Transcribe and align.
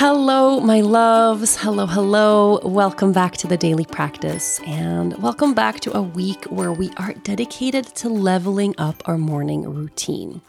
Hello, 0.00 0.60
my 0.60 0.80
loves. 0.80 1.56
Hello, 1.56 1.84
hello. 1.84 2.60
Welcome 2.62 3.10
back 3.10 3.36
to 3.38 3.48
the 3.48 3.56
daily 3.56 3.84
practice, 3.84 4.60
and 4.64 5.20
welcome 5.20 5.54
back 5.54 5.80
to 5.80 5.96
a 5.96 6.00
week 6.00 6.44
where 6.44 6.72
we 6.72 6.92
are 6.98 7.14
dedicated 7.24 7.84
to 7.96 8.08
leveling 8.08 8.76
up 8.78 9.02
our 9.06 9.18
morning 9.18 9.64
routine. 9.64 10.40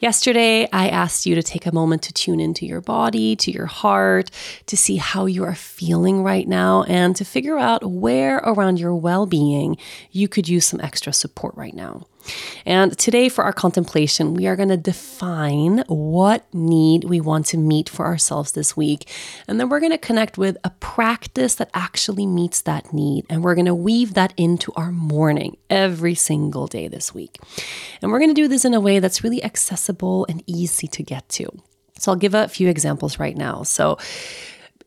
Yesterday, 0.00 0.68
I 0.72 0.88
asked 0.88 1.26
you 1.26 1.36
to 1.36 1.44
take 1.44 1.64
a 1.64 1.72
moment 1.72 2.02
to 2.02 2.12
tune 2.12 2.40
into 2.40 2.66
your 2.66 2.80
body, 2.80 3.36
to 3.36 3.52
your 3.52 3.66
heart, 3.66 4.32
to 4.66 4.76
see 4.76 4.96
how 4.96 5.26
you 5.26 5.44
are 5.44 5.54
feeling 5.54 6.24
right 6.24 6.48
now, 6.48 6.82
and 6.88 7.14
to 7.14 7.24
figure 7.24 7.60
out 7.60 7.84
where 7.84 8.38
around 8.38 8.80
your 8.80 8.96
well 8.96 9.26
being 9.26 9.76
you 10.10 10.26
could 10.26 10.48
use 10.48 10.66
some 10.66 10.80
extra 10.80 11.12
support 11.12 11.54
right 11.54 11.74
now. 11.74 12.08
And 12.64 12.96
today, 12.98 13.28
for 13.28 13.44
our 13.44 13.52
contemplation, 13.52 14.34
we 14.34 14.46
are 14.46 14.56
going 14.56 14.68
to 14.68 14.76
define 14.76 15.84
what 15.88 16.46
need 16.52 17.04
we 17.04 17.20
want 17.20 17.46
to 17.46 17.56
meet 17.56 17.88
for 17.88 18.06
ourselves 18.06 18.52
this 18.52 18.76
week. 18.76 19.08
And 19.48 19.58
then 19.58 19.68
we're 19.68 19.80
going 19.80 19.92
to 19.92 19.98
connect 19.98 20.38
with 20.38 20.56
a 20.64 20.70
practice 20.70 21.54
that 21.56 21.70
actually 21.74 22.26
meets 22.26 22.62
that 22.62 22.92
need. 22.92 23.26
And 23.28 23.42
we're 23.42 23.54
going 23.54 23.66
to 23.66 23.74
weave 23.74 24.14
that 24.14 24.32
into 24.36 24.72
our 24.74 24.92
morning 24.92 25.56
every 25.70 26.14
single 26.14 26.66
day 26.66 26.88
this 26.88 27.14
week. 27.14 27.38
And 28.00 28.10
we're 28.10 28.18
going 28.18 28.34
to 28.34 28.42
do 28.42 28.48
this 28.48 28.64
in 28.64 28.74
a 28.74 28.80
way 28.80 28.98
that's 28.98 29.24
really 29.24 29.42
accessible 29.42 30.26
and 30.28 30.42
easy 30.46 30.86
to 30.88 31.02
get 31.02 31.28
to. 31.30 31.48
So 31.98 32.12
I'll 32.12 32.18
give 32.18 32.34
a 32.34 32.48
few 32.48 32.68
examples 32.68 33.18
right 33.18 33.36
now. 33.36 33.62
So, 33.62 33.98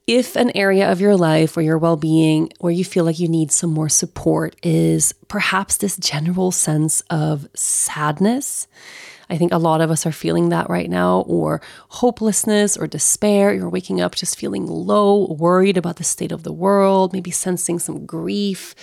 if 0.08 0.36
an 0.36 0.52
area 0.56 0.92
of 0.92 1.02
your 1.02 1.16
life 1.16 1.58
or 1.58 1.62
your 1.62 1.78
well 1.78 1.98
being 1.98 2.52
where 2.60 2.72
you 2.72 2.86
feel 2.86 3.06
like 3.06 3.20
you 3.20 3.28
need 3.28 3.52
some 3.52 3.72
more 3.72 3.90
support 3.90 4.56
is 4.62 5.14
perhaps 5.28 5.78
this 5.78 5.98
general 5.98 6.52
sense 6.52 7.02
of 7.10 7.48
sadness, 7.56 8.68
I 9.30 9.38
think 9.38 9.52
a 9.52 9.58
lot 9.58 9.82
of 9.82 9.90
us 9.90 10.06
are 10.06 10.12
feeling 10.12 10.50
that 10.50 10.70
right 10.70 10.90
now, 10.90 11.22
or 11.22 11.60
hopelessness 11.90 12.78
or 12.78 12.86
despair. 12.86 13.54
You're 13.54 13.70
waking 13.70 14.00
up 14.00 14.14
just 14.14 14.38
feeling 14.38 14.68
low, 14.68 15.26
worried 15.34 15.78
about 15.78 15.96
the 15.96 16.04
state 16.04 16.32
of 16.32 16.44
the 16.44 16.54
world, 16.54 17.12
maybe 17.12 17.32
sensing 17.32 17.80
some 17.80 18.06
grief. 18.06 18.76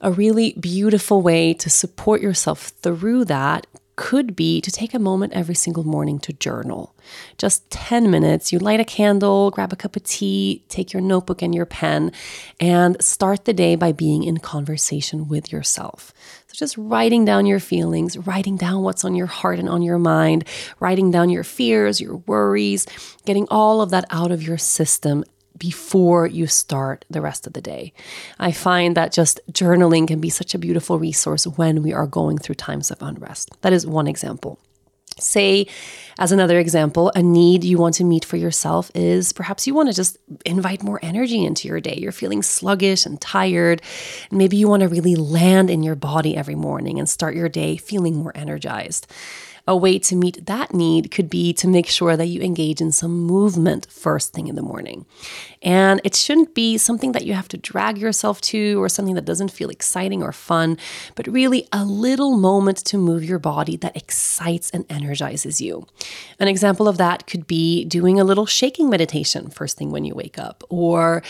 A 0.00 0.10
really 0.10 0.54
beautiful 0.54 1.22
way 1.22 1.54
to 1.54 1.70
support 1.70 2.22
yourself 2.22 2.68
through 2.82 3.26
that 3.26 3.66
could 4.00 4.34
be 4.34 4.62
to 4.62 4.70
take 4.70 4.94
a 4.94 4.98
moment 4.98 5.34
every 5.34 5.54
single 5.54 5.84
morning 5.84 6.18
to 6.18 6.32
journal. 6.32 6.94
Just 7.36 7.70
10 7.70 8.10
minutes. 8.10 8.50
You 8.50 8.58
light 8.58 8.80
a 8.80 8.84
candle, 8.84 9.50
grab 9.50 9.74
a 9.74 9.76
cup 9.76 9.94
of 9.94 10.04
tea, 10.04 10.64
take 10.70 10.94
your 10.94 11.02
notebook 11.02 11.42
and 11.42 11.54
your 11.54 11.66
pen, 11.66 12.10
and 12.58 12.96
start 13.04 13.44
the 13.44 13.52
day 13.52 13.76
by 13.76 13.92
being 13.92 14.24
in 14.24 14.38
conversation 14.38 15.28
with 15.28 15.52
yourself. 15.52 16.14
So, 16.46 16.54
just 16.54 16.78
writing 16.78 17.26
down 17.26 17.44
your 17.44 17.60
feelings, 17.60 18.16
writing 18.16 18.56
down 18.56 18.82
what's 18.82 19.04
on 19.04 19.14
your 19.14 19.26
heart 19.26 19.58
and 19.58 19.68
on 19.68 19.82
your 19.82 19.98
mind, 19.98 20.48
writing 20.80 21.10
down 21.10 21.28
your 21.28 21.44
fears, 21.44 22.00
your 22.00 22.16
worries, 22.26 22.86
getting 23.26 23.46
all 23.50 23.82
of 23.82 23.90
that 23.90 24.06
out 24.08 24.32
of 24.32 24.42
your 24.42 24.56
system 24.56 25.24
before 25.56 26.26
you 26.26 26.46
start 26.46 27.04
the 27.10 27.20
rest 27.20 27.46
of 27.46 27.52
the 27.52 27.60
day. 27.60 27.92
I 28.38 28.52
find 28.52 28.96
that 28.96 29.12
just 29.12 29.40
journaling 29.52 30.08
can 30.08 30.20
be 30.20 30.30
such 30.30 30.54
a 30.54 30.58
beautiful 30.58 30.98
resource 30.98 31.46
when 31.46 31.82
we 31.82 31.92
are 31.92 32.06
going 32.06 32.38
through 32.38 32.54
times 32.56 32.90
of 32.90 33.02
unrest. 33.02 33.50
That 33.60 33.72
is 33.72 33.86
one 33.86 34.06
example. 34.06 34.58
Say, 35.18 35.66
as 36.18 36.32
another 36.32 36.58
example, 36.58 37.12
a 37.14 37.22
need 37.22 37.64
you 37.64 37.78
want 37.78 37.94
to 37.96 38.04
meet 38.04 38.24
for 38.24 38.36
yourself 38.36 38.90
is 38.94 39.32
perhaps 39.32 39.66
you 39.66 39.74
want 39.74 39.88
to 39.88 39.94
just 39.94 40.16
invite 40.46 40.82
more 40.82 41.00
energy 41.02 41.44
into 41.44 41.68
your 41.68 41.80
day. 41.80 41.96
You're 41.98 42.12
feeling 42.12 42.42
sluggish 42.42 43.04
and 43.04 43.20
tired. 43.20 43.82
And 44.30 44.38
maybe 44.38 44.56
you 44.56 44.68
want 44.68 44.82
to 44.82 44.88
really 44.88 45.16
land 45.16 45.68
in 45.68 45.82
your 45.82 45.94
body 45.94 46.36
every 46.36 46.54
morning 46.54 46.98
and 46.98 47.08
start 47.08 47.34
your 47.34 47.48
day 47.48 47.76
feeling 47.76 48.16
more 48.16 48.32
energized 48.34 49.06
a 49.70 49.76
way 49.76 50.00
to 50.00 50.16
meet 50.16 50.46
that 50.46 50.74
need 50.74 51.12
could 51.12 51.30
be 51.30 51.52
to 51.52 51.68
make 51.68 51.86
sure 51.86 52.16
that 52.16 52.26
you 52.26 52.40
engage 52.42 52.80
in 52.80 52.90
some 52.90 53.16
movement 53.20 53.86
first 53.88 54.32
thing 54.32 54.48
in 54.48 54.56
the 54.56 54.62
morning. 54.62 55.06
And 55.62 56.00
it 56.02 56.16
shouldn't 56.16 56.56
be 56.56 56.76
something 56.76 57.12
that 57.12 57.24
you 57.24 57.34
have 57.34 57.46
to 57.48 57.56
drag 57.56 57.96
yourself 57.96 58.40
to 58.52 58.82
or 58.82 58.88
something 58.88 59.14
that 59.14 59.24
doesn't 59.24 59.52
feel 59.52 59.70
exciting 59.70 60.24
or 60.24 60.32
fun, 60.32 60.76
but 61.14 61.28
really 61.28 61.68
a 61.72 61.84
little 61.84 62.36
moment 62.36 62.78
to 62.86 62.98
move 62.98 63.22
your 63.22 63.38
body 63.38 63.76
that 63.76 63.96
excites 63.96 64.70
and 64.70 64.84
energizes 64.90 65.60
you. 65.60 65.86
An 66.40 66.48
example 66.48 66.88
of 66.88 66.98
that 66.98 67.28
could 67.28 67.46
be 67.46 67.84
doing 67.84 68.18
a 68.18 68.24
little 68.24 68.46
shaking 68.46 68.90
meditation 68.90 69.50
first 69.50 69.76
thing 69.76 69.92
when 69.92 70.04
you 70.04 70.16
wake 70.16 70.38
up, 70.38 70.64
or 70.68 71.22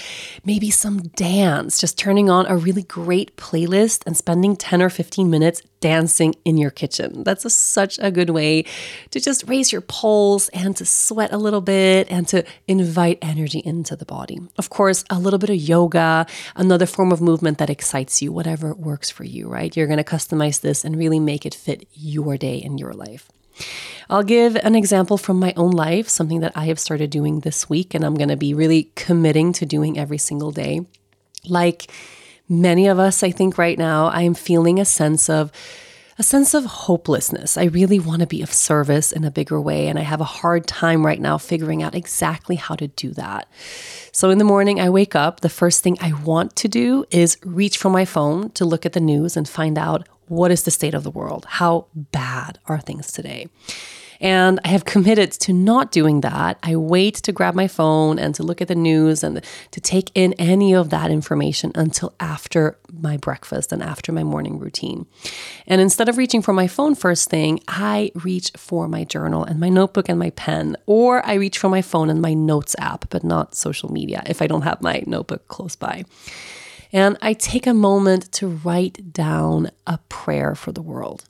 maybe 0.46 0.70
some 0.70 1.02
dance, 1.08 1.78
just 1.78 1.98
turning 1.98 2.30
on 2.30 2.46
a 2.46 2.56
really 2.56 2.84
great 2.84 3.36
playlist 3.36 4.02
and 4.06 4.16
spending 4.16 4.56
10 4.56 4.80
or 4.80 4.88
15 4.88 5.28
minutes 5.28 5.60
dancing 5.80 6.34
in 6.44 6.56
your 6.56 6.70
kitchen. 6.70 7.24
That's 7.24 7.44
a, 7.44 7.50
such 7.50 7.98
a 8.00 8.10
good 8.10 8.29
way 8.30 8.64
to 9.10 9.20
just 9.20 9.48
raise 9.48 9.72
your 9.72 9.80
pulse 9.80 10.48
and 10.50 10.76
to 10.76 10.86
sweat 10.86 11.32
a 11.32 11.38
little 11.38 11.60
bit 11.60 12.06
and 12.10 12.26
to 12.28 12.44
invite 12.68 13.18
energy 13.20 13.60
into 13.64 13.96
the 13.96 14.04
body 14.04 14.20
body. 14.20 14.38
Of 14.58 14.68
course, 14.68 15.04
a 15.08 15.18
little 15.18 15.38
bit 15.38 15.50
of 15.50 15.56
yoga, 15.56 16.26
another 16.54 16.86
form 16.86 17.12
of 17.12 17.20
movement 17.20 17.58
that 17.58 17.70
excites 17.70 18.20
you, 18.20 18.32
whatever 18.32 18.74
works 18.74 19.10
for 19.10 19.24
you, 19.24 19.48
right? 19.48 19.74
You're 19.74 19.86
going 19.86 20.04
to 20.04 20.04
customize 20.16 20.60
this 20.60 20.84
and 20.84 20.96
really 20.96 21.20
make 21.20 21.46
it 21.46 21.54
fit 21.54 21.88
your 21.94 22.36
day 22.36 22.60
and 22.60 22.78
your 22.78 22.92
life. 22.92 23.30
I'll 24.08 24.22
give 24.22 24.56
an 24.56 24.74
example 24.74 25.16
from 25.16 25.38
my 25.38 25.52
own 25.56 25.70
life, 25.70 26.08
something 26.08 26.40
that 26.40 26.52
I 26.54 26.66
have 26.66 26.78
started 26.78 27.10
doing 27.10 27.40
this 27.40 27.68
week, 27.68 27.94
and 27.94 28.04
I'm 28.04 28.14
going 28.14 28.28
to 28.28 28.36
be 28.36 28.54
really 28.54 28.90
committing 28.94 29.52
to 29.54 29.66
doing 29.66 29.98
every 29.98 30.18
single 30.18 30.52
day. 30.52 30.86
Like 31.46 31.90
many 32.48 32.86
of 32.88 32.98
us, 32.98 33.22
I 33.22 33.30
think 33.30 33.56
right 33.56 33.78
now, 33.78 34.08
I 34.08 34.22
am 34.22 34.34
feeling 34.34 34.78
a 34.78 34.84
sense 34.84 35.30
of 35.30 35.50
a 36.20 36.22
sense 36.22 36.52
of 36.52 36.66
hopelessness. 36.66 37.56
I 37.56 37.64
really 37.64 37.98
want 37.98 38.20
to 38.20 38.26
be 38.26 38.42
of 38.42 38.52
service 38.52 39.10
in 39.10 39.24
a 39.24 39.30
bigger 39.30 39.58
way, 39.58 39.88
and 39.88 39.98
I 39.98 40.02
have 40.02 40.20
a 40.20 40.24
hard 40.24 40.66
time 40.66 41.06
right 41.06 41.18
now 41.18 41.38
figuring 41.38 41.82
out 41.82 41.94
exactly 41.94 42.56
how 42.56 42.74
to 42.74 42.88
do 42.88 43.12
that. 43.12 43.48
So 44.12 44.28
in 44.28 44.36
the 44.36 44.44
morning, 44.44 44.78
I 44.78 44.90
wake 44.90 45.16
up. 45.16 45.40
The 45.40 45.48
first 45.48 45.82
thing 45.82 45.96
I 45.98 46.12
want 46.12 46.56
to 46.56 46.68
do 46.68 47.06
is 47.10 47.38
reach 47.42 47.78
for 47.78 47.88
my 47.88 48.04
phone 48.04 48.50
to 48.50 48.66
look 48.66 48.84
at 48.84 48.92
the 48.92 49.00
news 49.00 49.34
and 49.34 49.48
find 49.48 49.78
out 49.78 50.06
what 50.26 50.50
is 50.50 50.64
the 50.64 50.70
state 50.70 50.92
of 50.92 51.04
the 51.04 51.10
world? 51.10 51.46
How 51.48 51.86
bad 51.94 52.58
are 52.66 52.78
things 52.78 53.12
today? 53.12 53.48
And 54.20 54.60
I 54.64 54.68
have 54.68 54.84
committed 54.84 55.32
to 55.32 55.52
not 55.52 55.92
doing 55.92 56.20
that. 56.20 56.58
I 56.62 56.76
wait 56.76 57.14
to 57.16 57.32
grab 57.32 57.54
my 57.54 57.68
phone 57.68 58.18
and 58.18 58.34
to 58.34 58.42
look 58.42 58.60
at 58.60 58.68
the 58.68 58.74
news 58.74 59.24
and 59.24 59.42
to 59.70 59.80
take 59.80 60.10
in 60.14 60.34
any 60.34 60.74
of 60.74 60.90
that 60.90 61.10
information 61.10 61.72
until 61.74 62.12
after 62.20 62.76
my 62.92 63.16
breakfast 63.16 63.72
and 63.72 63.82
after 63.82 64.12
my 64.12 64.22
morning 64.22 64.58
routine. 64.58 65.06
And 65.66 65.80
instead 65.80 66.08
of 66.08 66.18
reaching 66.18 66.42
for 66.42 66.52
my 66.52 66.66
phone 66.66 66.94
first 66.94 67.30
thing, 67.30 67.60
I 67.66 68.12
reach 68.14 68.52
for 68.56 68.88
my 68.88 69.04
journal 69.04 69.44
and 69.44 69.58
my 69.58 69.70
notebook 69.70 70.08
and 70.08 70.18
my 70.18 70.30
pen, 70.30 70.76
or 70.86 71.24
I 71.26 71.34
reach 71.34 71.56
for 71.56 71.68
my 71.68 71.82
phone 71.82 72.10
and 72.10 72.20
my 72.20 72.34
notes 72.34 72.76
app, 72.78 73.08
but 73.10 73.24
not 73.24 73.54
social 73.54 73.90
media 73.90 74.22
if 74.26 74.42
I 74.42 74.46
don't 74.46 74.62
have 74.62 74.82
my 74.82 75.02
notebook 75.06 75.48
close 75.48 75.76
by. 75.76 76.04
And 76.92 77.16
I 77.22 77.34
take 77.34 77.66
a 77.66 77.74
moment 77.74 78.32
to 78.32 78.48
write 78.48 79.12
down 79.12 79.70
a 79.86 79.98
prayer 80.08 80.54
for 80.54 80.72
the 80.72 80.82
world. 80.82 81.24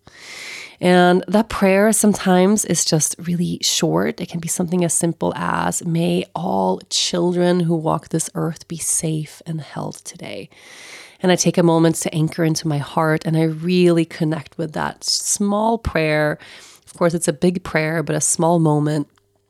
And 0.81 1.23
that 1.29 1.51
prayer 1.51 1.93
sometimes 1.93 2.65
is 2.65 2.85
just 2.85 3.15
really 3.19 3.59
short. 3.61 4.21
It 4.21 4.31
can 4.31 4.41
be 4.41 4.49
something 4.49 4.83
as 4.85 4.95
simple 4.95 5.35
as 5.37 5.85
May 5.85 6.25
all 6.35 6.81
children 6.89 7.61
who 7.61 7.77
walk 7.77 8.09
this 8.09 8.31
earth 8.35 8.67
be 8.67 8.79
safe 8.79 9.43
and 9.45 9.61
held 9.61 9.97
today. 9.97 10.49
And 11.23 11.31
I 11.31 11.37
take 11.37 11.59
a 11.59 11.63
moment 11.63 11.97
to 11.97 12.15
anchor 12.15 12.45
into 12.45 12.67
my 12.67 12.79
heart 12.79 13.27
and 13.27 13.37
I 13.37 13.43
really 13.43 14.07
connect 14.07 14.57
with 14.57 14.73
that 14.73 15.05
small 15.05 15.77
prayer 15.77 16.39
Of 16.87 16.95
course, 16.99 17.15
it's 17.15 17.29
a 17.29 17.33
big 17.33 17.63
prayer, 17.63 18.03
but 18.03 18.17
a 18.17 18.21
small 18.21 18.59
moment. 18.59 19.07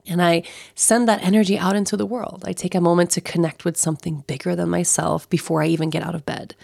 And 0.07 0.21
I 0.21 0.43
send 0.75 1.09
that 1.09 1.23
energy 1.23 1.59
out 1.59 1.77
into 1.77 1.97
the 1.97 2.07
world. 2.07 2.45
I 2.47 2.53
take 2.53 2.75
a 2.75 2.81
moment 2.81 3.11
to 3.13 3.21
connect 3.21 3.65
with 3.65 3.77
something 3.77 4.25
bigger 4.27 4.55
than 4.57 4.69
myself 4.69 5.29
before 5.31 5.63
I 5.63 5.67
even 5.69 5.91
get 5.91 6.03
out 6.03 6.15
of 6.15 6.27
bed. 6.27 6.55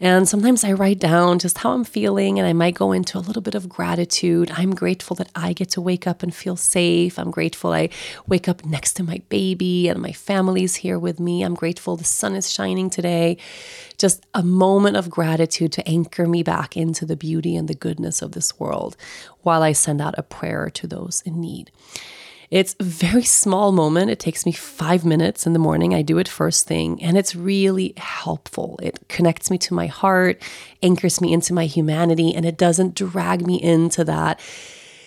And 0.00 0.28
sometimes 0.28 0.62
I 0.62 0.72
write 0.72 1.00
down 1.00 1.40
just 1.40 1.58
how 1.58 1.72
I'm 1.72 1.82
feeling, 1.82 2.38
and 2.38 2.46
I 2.46 2.52
might 2.52 2.74
go 2.74 2.92
into 2.92 3.18
a 3.18 3.20
little 3.20 3.42
bit 3.42 3.56
of 3.56 3.68
gratitude. 3.68 4.50
I'm 4.52 4.72
grateful 4.72 5.16
that 5.16 5.28
I 5.34 5.52
get 5.52 5.70
to 5.70 5.80
wake 5.80 6.06
up 6.06 6.22
and 6.22 6.32
feel 6.32 6.54
safe. 6.56 7.18
I'm 7.18 7.32
grateful 7.32 7.72
I 7.72 7.88
wake 8.26 8.48
up 8.48 8.64
next 8.64 8.92
to 8.94 9.02
my 9.02 9.20
baby 9.28 9.88
and 9.88 10.00
my 10.00 10.12
family's 10.12 10.76
here 10.76 10.98
with 10.98 11.18
me. 11.18 11.42
I'm 11.42 11.54
grateful 11.54 11.96
the 11.96 12.04
sun 12.04 12.36
is 12.36 12.52
shining 12.52 12.90
today. 12.90 13.38
Just 13.96 14.24
a 14.34 14.44
moment 14.44 14.96
of 14.96 15.10
gratitude 15.10 15.72
to 15.72 15.88
anchor 15.88 16.28
me 16.28 16.44
back 16.44 16.76
into 16.76 17.04
the 17.04 17.16
beauty 17.16 17.56
and 17.56 17.66
the 17.66 17.74
goodness 17.74 18.22
of 18.22 18.32
this 18.32 18.58
world 18.60 18.96
while 19.42 19.62
I 19.64 19.72
send 19.72 20.00
out 20.00 20.14
a 20.16 20.22
prayer 20.22 20.70
to 20.70 20.86
those 20.86 21.22
in 21.26 21.40
need. 21.40 21.72
It's 22.50 22.74
a 22.80 22.84
very 22.84 23.24
small 23.24 23.72
moment. 23.72 24.10
It 24.10 24.18
takes 24.18 24.46
me 24.46 24.52
five 24.52 25.04
minutes 25.04 25.46
in 25.46 25.52
the 25.52 25.58
morning. 25.58 25.94
I 25.94 26.00
do 26.00 26.16
it 26.16 26.26
first 26.28 26.66
thing, 26.66 27.02
and 27.02 27.18
it's 27.18 27.36
really 27.36 27.92
helpful. 27.98 28.78
It 28.82 29.06
connects 29.08 29.50
me 29.50 29.58
to 29.58 29.74
my 29.74 29.86
heart, 29.86 30.42
anchors 30.82 31.20
me 31.20 31.34
into 31.34 31.52
my 31.52 31.66
humanity, 31.66 32.34
and 32.34 32.46
it 32.46 32.56
doesn't 32.56 32.94
drag 32.94 33.46
me 33.46 33.62
into 33.62 34.02
that 34.04 34.40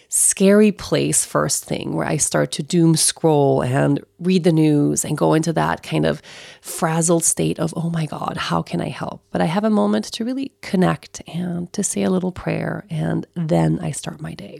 scary 0.08 0.74
place 0.74 1.26
first 1.26 1.64
thing 1.64 1.96
where 1.96 2.06
I 2.06 2.18
start 2.18 2.52
to 2.54 2.64
doom 2.64 2.96
scroll 2.96 3.62
and 3.64 4.04
read 4.20 4.44
the 4.44 4.52
news 4.52 5.06
and 5.06 5.18
go 5.18 5.34
into 5.34 5.54
that 5.54 5.84
kind 5.84 6.06
of 6.06 6.22
frazzled 6.60 7.24
state 7.24 7.60
of, 7.60 7.74
oh 7.78 7.90
my 7.90 8.06
God, 8.06 8.36
how 8.38 8.62
can 8.62 8.82
I 8.82 8.90
help? 8.90 9.24
But 9.32 9.42
I 9.42 9.46
have 9.46 9.64
a 9.64 9.70
moment 9.70 10.06
to 10.12 10.26
really 10.26 10.52
connect 10.62 11.22
and 11.28 11.72
to 11.74 11.82
say 11.82 12.04
a 12.04 12.12
little 12.12 12.34
prayer, 12.34 12.86
and 12.90 13.26
then 13.36 13.80
I 13.82 13.92
start 13.92 14.22
my 14.22 14.36
day. 14.36 14.60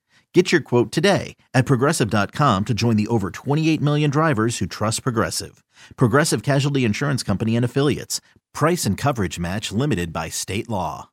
Get 0.33 0.53
your 0.53 0.61
quote 0.61 0.93
today 0.93 1.35
at 1.53 1.65
progressive.com 1.65 2.65
to 2.65 2.73
join 2.73 2.95
the 2.95 3.07
over 3.07 3.31
28 3.31 3.81
million 3.81 4.09
drivers 4.09 4.59
who 4.59 4.65
trust 4.65 5.03
Progressive. 5.03 5.61
Progressive 5.97 6.41
Casualty 6.41 6.85
Insurance 6.85 7.21
Company 7.21 7.55
and 7.55 7.65
Affiliates. 7.65 8.21
Price 8.53 8.85
and 8.85 8.97
coverage 8.97 9.37
match 9.37 9.73
limited 9.73 10.13
by 10.13 10.29
state 10.29 10.69
law. 10.69 11.09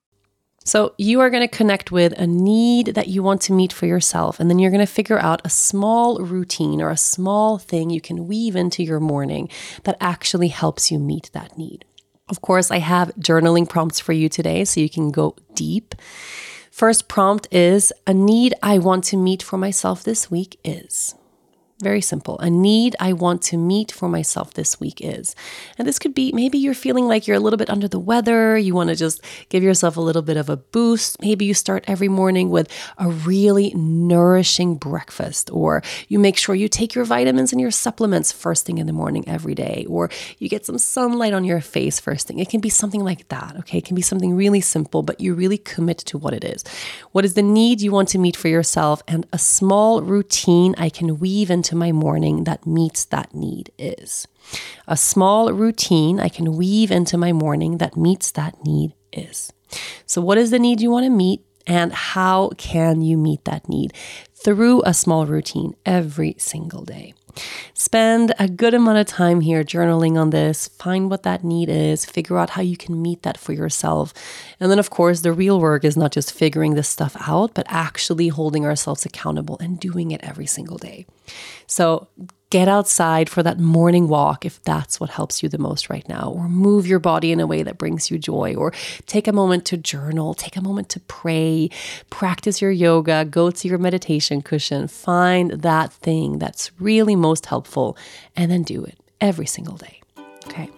So, 0.65 0.95
you 0.99 1.21
are 1.21 1.31
going 1.31 1.49
to 1.49 1.57
connect 1.57 1.91
with 1.91 2.13
a 2.19 2.27
need 2.27 2.89
that 2.89 3.09
you 3.09 3.23
want 3.23 3.41
to 3.43 3.55
meet 3.55 3.73
for 3.73 3.87
yourself, 3.87 4.39
and 4.39 4.51
then 4.51 4.59
you're 4.59 4.71
going 4.71 4.87
to 4.87 4.93
figure 4.93 5.19
out 5.19 5.41
a 5.43 5.49
small 5.49 6.19
routine 6.19 6.83
or 6.83 6.91
a 6.91 6.97
small 6.97 7.57
thing 7.57 7.89
you 7.89 8.03
can 8.03 8.29
weave 8.29 8.55
into 8.55 8.85
your 8.85 9.01
morning 9.01 9.49
that 9.85 9.97
actually 9.99 10.49
helps 10.49 10.93
you 10.93 10.99
meet 10.99 11.31
that 11.33 11.57
need. 11.57 11.87
Of 12.29 12.43
course, 12.43 12.71
I 12.71 12.79
have 12.79 13.15
journaling 13.17 13.67
prompts 13.67 13.99
for 13.99 14.13
you 14.13 14.29
today 14.29 14.65
so 14.67 14.81
you 14.81 14.91
can 14.91 15.11
go 15.11 15.37
deep. 15.55 15.95
First 16.79 17.09
prompt 17.09 17.49
is 17.51 17.93
a 18.07 18.15
need 18.15 18.55
I 18.63 18.79
want 18.79 19.03
to 19.07 19.17
meet 19.17 19.43
for 19.43 19.59
myself 19.59 20.05
this 20.05 20.31
week 20.31 20.61
is. 20.63 21.17
Very 21.81 22.01
simple. 22.01 22.41
A 22.41 22.51
need 22.51 22.97
I 22.99 23.13
want 23.13 23.41
to 23.43 23.57
meet 23.57 23.93
for 23.93 24.09
myself 24.09 24.55
this 24.55 24.81
week 24.81 25.01
is. 25.01 25.37
And 25.79 25.87
this 25.87 26.01
could 26.01 26.13
be 26.13 26.33
maybe 26.33 26.59
you're 26.59 26.75
feeling 26.75 27.07
like 27.07 27.29
you're 27.29 27.37
a 27.37 27.41
little 27.41 27.57
bit 27.57 27.71
under 27.71 27.87
the 27.87 28.01
weather. 28.01 28.59
You 28.59 28.75
want 28.75 28.91
to 28.91 28.97
just 28.97 29.23
give 29.49 29.63
yourself 29.63 29.97
a 29.97 30.01
little 30.01 30.23
bit 30.23 30.37
of 30.37 30.49
a 30.49 30.57
boost. 30.57 31.23
Maybe 31.23 31.45
you 31.45 31.55
start 31.55 31.85
every 31.87 32.09
morning 32.09 32.51
with 32.51 32.69
a 32.99 33.09
really 33.09 33.73
nourishing 33.75 34.75
breakfast, 34.75 35.51
or 35.53 35.85
you 36.09 36.19
make 36.19 36.37
sure 36.37 36.57
you 36.57 36.69
take 36.69 36.97
your 36.97 37.05
vitamins 37.05 37.53
and 37.53 37.61
your 37.61 37.71
supplements 37.71 38.33
first 38.33 38.67
thing 38.67 38.79
in 38.79 38.89
the 38.89 38.93
morning 38.93 39.23
every 39.29 39.55
day, 39.55 39.87
or 39.89 40.11
you 40.39 40.49
get 40.49 40.67
some 40.67 40.79
sunlight 40.79 41.33
on 41.33 41.45
your 41.45 41.61
face 41.61 42.01
first 42.01 42.27
thing. 42.27 42.41
It 42.41 42.51
can 42.51 42.61
be 42.61 42.71
something 42.71 43.05
like 43.05 43.29
that. 43.29 43.55
Okay. 43.61 43.79
It 43.79 43.85
can 43.85 43.95
be 43.95 44.03
something 44.03 44.35
really 44.35 44.61
simple, 44.61 45.05
but 45.05 45.21
you 45.21 45.33
really 45.33 45.59
commit 45.59 45.99
to 45.99 46.19
what 46.19 46.35
it 46.35 46.43
is. 46.43 46.65
What 47.13 47.25
is 47.25 47.35
the 47.35 47.43
need 47.43 47.81
you 47.81 47.93
want 47.93 48.09
to 48.09 48.19
meet 48.19 48.35
for 48.35 48.49
yourself? 48.49 49.01
And 49.07 49.29
a 49.33 49.39
small 49.39 50.03
routine 50.03 50.75
I 50.77 50.89
can 50.89 51.21
weave 51.21 51.53
into 51.69 51.77
my 51.77 51.93
morning 51.93 52.45
that 52.45 52.67
meets 52.67 53.05
that 53.07 53.35
need 53.35 53.71
is. 53.79 54.27
A 54.87 54.97
small 54.97 55.53
routine 55.53 56.19
I 56.19 56.31
can 56.31 56.57
weave 56.57 56.91
into 56.91 57.19
my 57.19 57.33
morning 57.33 57.77
that 57.77 57.95
meets 57.95 58.31
that 58.33 58.65
need 58.65 58.95
is. 59.13 59.53
So, 60.07 60.23
what 60.23 60.39
is 60.39 60.51
the 60.51 60.59
need 60.59 60.81
you 60.81 60.91
want 60.91 61.05
to 61.05 61.11
meet? 61.11 61.43
And 61.67 61.93
how 61.93 62.51
can 62.57 63.03
you 63.03 63.19
meet 63.19 63.45
that 63.45 63.69
need? 63.69 63.93
Through 64.33 64.83
a 64.87 64.95
small 64.95 65.27
routine 65.27 65.75
every 65.85 66.37
single 66.39 66.85
day. 66.85 67.13
Spend 67.75 68.35
a 68.39 68.49
good 68.49 68.75
amount 68.75 68.99
of 68.99 69.07
time 69.07 69.41
here 69.41 69.65
journaling 69.65 70.19
on 70.19 70.31
this, 70.31 70.69
find 70.69 71.11
what 71.11 71.23
that 71.23 71.45
need 71.45 71.69
is, 71.69 72.05
figure 72.05 72.39
out 72.39 72.51
how 72.51 72.63
you 72.63 72.77
can 72.77 73.01
meet 73.01 73.23
that 73.23 73.39
for 73.39 73.53
yourself. 73.53 74.13
And 74.61 74.71
then, 74.71 74.79
of 74.79 74.91
course, 74.91 75.21
the 75.21 75.33
real 75.33 75.61
work 75.61 75.85
is 75.85 75.97
not 75.97 76.13
just 76.13 76.33
figuring 76.33 76.75
this 76.75 76.89
stuff 76.89 77.17
out, 77.21 77.55
but 77.55 77.67
actually 77.69 78.29
holding 78.29 78.65
ourselves 78.65 79.05
accountable 79.05 79.59
and 79.61 79.79
doing 79.81 80.11
it 80.11 80.21
every 80.23 80.47
single 80.47 80.79
day. 80.79 81.07
So, 81.67 82.09
get 82.51 82.69
outside 82.69 83.29
for 83.29 83.43
that 83.43 83.59
morning 83.59 84.09
walk 84.09 84.45
if 84.47 84.63
that's 84.63 84.99
what 84.99 85.11
helps 85.11 85.43
you 85.43 85.49
the 85.49 85.59
most 85.59 85.91
right 85.91 86.09
now, 86.09 86.31
or 86.31 86.49
move 86.49 86.87
your 86.87 86.99
body 86.99 87.31
in 87.33 87.41
a 87.41 87.47
way 87.47 87.63
that 87.63 87.79
brings 87.79 88.11
you 88.11 88.19
joy, 88.19 88.55
or 88.55 88.73
take 89.07 89.29
a 89.29 89.33
moment 89.33 89.65
to 89.67 89.77
journal, 89.77 90.35
take 90.35 90.57
a 90.57 90.63
moment 90.63 90.89
to 90.89 91.01
pray, 91.01 91.69
practice 92.11 92.63
your 92.63 92.71
yoga, 92.71 93.25
go 93.25 93.51
to 93.51 93.69
your 93.69 93.79
meditation 93.79 94.41
cushion, 94.43 94.89
find 94.89 95.51
that 95.51 95.93
thing 95.93 96.39
that's 96.39 96.71
really 96.81 97.17
most 97.17 97.47
helpful, 97.47 97.97
and 98.35 98.51
then 98.51 98.63
do 98.63 98.85
it 98.85 98.99
every 99.21 99.47
single 99.47 99.77
day. 99.77 100.01
Okay. 100.47 100.71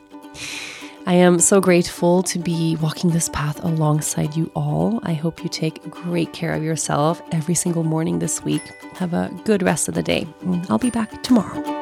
I 1.06 1.14
am 1.14 1.40
so 1.40 1.60
grateful 1.60 2.22
to 2.24 2.38
be 2.38 2.76
walking 2.76 3.10
this 3.10 3.28
path 3.30 3.62
alongside 3.64 4.36
you 4.36 4.50
all. 4.54 5.00
I 5.02 5.14
hope 5.14 5.42
you 5.42 5.48
take 5.48 5.82
great 5.90 6.32
care 6.32 6.52
of 6.52 6.62
yourself 6.62 7.22
every 7.32 7.54
single 7.54 7.84
morning 7.84 8.18
this 8.18 8.44
week. 8.44 8.62
Have 8.94 9.14
a 9.14 9.30
good 9.44 9.62
rest 9.62 9.88
of 9.88 9.94
the 9.94 10.02
day. 10.02 10.26
I'll 10.68 10.78
be 10.78 10.90
back 10.90 11.22
tomorrow. 11.22 11.79